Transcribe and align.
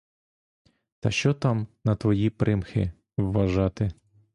Та 0.99 1.11
що 1.11 1.33
там 1.33 1.67
на 1.85 1.95
твої 1.95 2.29
примхи 2.29 2.91
вважати! 3.17 3.91